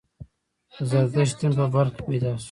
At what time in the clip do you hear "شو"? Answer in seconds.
2.37-2.39